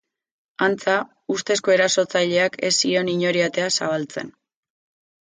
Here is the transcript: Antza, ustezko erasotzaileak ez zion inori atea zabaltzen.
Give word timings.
Antza, 0.67 0.95
ustezko 1.35 1.75
erasotzaileak 1.77 2.59
ez 2.71 2.75
zion 2.81 3.15
inori 3.17 3.49
atea 3.53 3.71
zabaltzen. 3.79 4.37